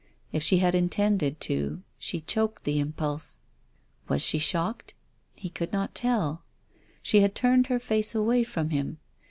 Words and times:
If 0.31 0.41
she 0.41 0.57
had 0.57 0.73
intended 0.73 1.39
to 1.41 1.83
she 1.99 2.21
choked 2.21 2.63
the 2.63 2.79
impulse. 2.79 3.39
Was 4.07 4.23
she 4.23 4.39
shocked? 4.39 4.95
He 5.35 5.47
could 5.51 5.71
not 5.71 5.93
tell. 5.93 6.41
She 7.03 7.19
had 7.19 7.35
turned 7.35 7.67
her 7.67 7.77
face 7.77 8.15
away 8.15 8.43
from 8.43 8.71
him. 8.71 8.97